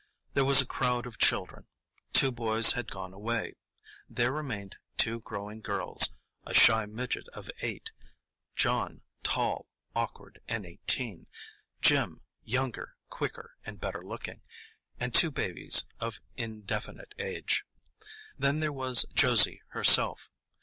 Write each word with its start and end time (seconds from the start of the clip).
There 0.33 0.45
was 0.45 0.59
a 0.61 0.65
crowd 0.65 1.05
of 1.05 1.19
children. 1.19 1.67
Two 2.11 2.31
boys 2.31 2.71
had 2.71 2.89
gone 2.89 3.13
away. 3.13 3.53
There 4.09 4.31
remained 4.31 4.75
two 4.97 5.19
growing 5.19 5.61
girls; 5.61 6.09
a 6.43 6.55
shy 6.55 6.87
midget 6.87 7.27
of 7.33 7.51
eight; 7.59 7.91
John, 8.55 9.03
tall, 9.21 9.67
awkward, 9.95 10.41
and 10.47 10.65
eighteen; 10.65 11.27
Jim, 11.83 12.21
younger, 12.43 12.95
quicker, 13.11 13.55
and 13.63 13.79
better 13.79 14.03
looking; 14.03 14.41
and 14.99 15.13
two 15.13 15.29
babies 15.29 15.85
of 15.99 16.19
indefinite 16.35 17.13
age. 17.19 17.63
Then 18.39 18.59
there 18.59 18.73
was 18.73 19.05
Josie 19.13 19.61
herself. 19.67 20.31